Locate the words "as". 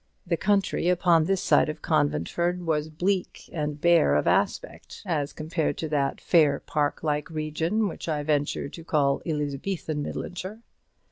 5.05-5.31